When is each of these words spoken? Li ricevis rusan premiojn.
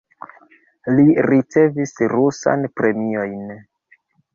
Li 0.95 1.05
ricevis 1.29 1.95
rusan 2.17 2.69
premiojn. 2.81 3.51